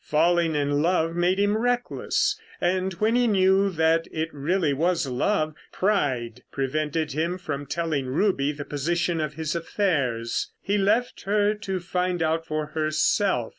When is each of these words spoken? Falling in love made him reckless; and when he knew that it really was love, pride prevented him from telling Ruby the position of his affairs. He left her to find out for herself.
Falling 0.03 0.55
in 0.55 0.81
love 0.81 1.13
made 1.15 1.39
him 1.39 1.55
reckless; 1.55 2.35
and 2.59 2.91
when 2.93 3.15
he 3.15 3.27
knew 3.27 3.69
that 3.69 4.07
it 4.11 4.33
really 4.33 4.73
was 4.73 5.05
love, 5.05 5.53
pride 5.71 6.41
prevented 6.51 7.11
him 7.11 7.37
from 7.37 7.67
telling 7.67 8.07
Ruby 8.07 8.51
the 8.51 8.65
position 8.65 9.21
of 9.21 9.35
his 9.35 9.53
affairs. 9.55 10.51
He 10.59 10.79
left 10.79 11.25
her 11.25 11.53
to 11.53 11.79
find 11.79 12.23
out 12.23 12.47
for 12.47 12.65
herself. 12.73 13.49